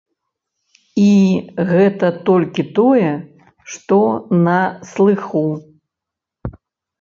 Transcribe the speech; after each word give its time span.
І 1.01 1.09
гэта 1.71 2.09
толькі 2.29 2.65
тое, 2.79 3.11
што 3.75 3.99
на 4.49 4.57
слыху. 4.93 5.45